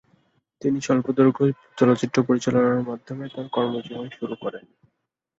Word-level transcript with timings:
তিনি 0.61 0.77
স্বল্পদৈর্ঘ্য 0.81 1.45
চলচ্চিত্র 1.77 2.17
পরিচালনার 2.23 2.87
মাধ্যমে 2.87 3.25
তার 3.29 3.47
কর্মজীবন 3.51 4.07
শুরু 4.09 4.35
করেন। 4.35 4.65